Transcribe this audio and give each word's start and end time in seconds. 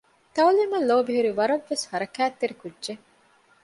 ތައުލީމަށް 0.35 0.87
ލޯބިހުރި 0.89 1.31
ވަރަށް 1.39 1.65
ވެސް 1.69 1.83
ހަރަކާތްތެރި 1.91 2.55
ކުއްޖެއް 2.61 3.03